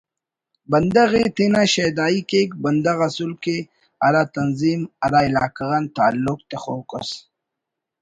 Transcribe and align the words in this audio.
بندغ 0.71 1.11
ءِ 1.21 1.23
تینا 1.35 1.63
شیدائی 1.73 2.21
کیک 2.29 2.49
بندغ 2.63 2.97
اسُل 3.07 3.31
کہ 3.43 3.55
ہرا 4.03 4.23
تنظیم 4.35 4.81
ہرا 5.03 5.19
علاقہ 5.27 5.63
غان 5.69 5.83
تعلق 5.95 6.39
تخوسس 6.49 7.09